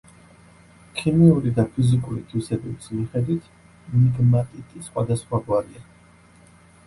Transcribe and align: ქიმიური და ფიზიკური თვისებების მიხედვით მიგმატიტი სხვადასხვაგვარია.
ქიმიური 0.99 1.51
და 1.57 1.65
ფიზიკური 1.73 2.23
თვისებების 2.31 2.89
მიხედვით 3.01 3.51
მიგმატიტი 3.97 4.83
სხვადასხვაგვარია. 4.89 5.85